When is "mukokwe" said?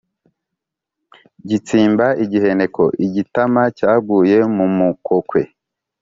4.77-5.41